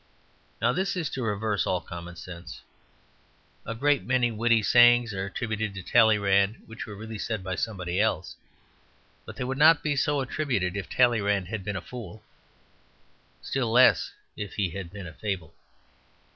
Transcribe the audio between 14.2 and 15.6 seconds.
if he had been a fable.